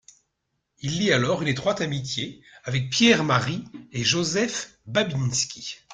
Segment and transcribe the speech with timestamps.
[0.79, 5.77] Il lie alors une étroite amitié avec Pierre Marie et Joseph Babinski.